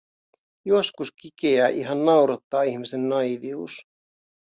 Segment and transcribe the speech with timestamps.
[0.65, 3.85] Joskus Quiqueä ihan naurattaa ihmisten naiivius.